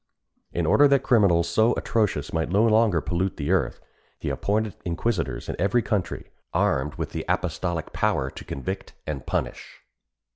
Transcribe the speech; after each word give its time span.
In 0.51 0.65
order 0.65 0.87
that 0.87 1.03
criminals 1.03 1.47
so 1.47 1.73
atrocious 1.75 2.33
might 2.33 2.49
no 2.49 2.63
longer 2.65 3.01
pollute 3.01 3.37
the 3.37 3.51
earth, 3.51 3.79
he 4.17 4.29
appointed 4.29 4.75
inquisitors 4.83 5.47
in 5.47 5.55
every 5.59 5.83
country, 5.83 6.31
armed 6.55 6.95
with 6.95 7.11
the 7.11 7.23
apostolic 7.29 7.93
power 7.93 8.31
to 8.31 8.43
convict 8.43 8.95
and 9.05 9.27
punish. 9.27 9.83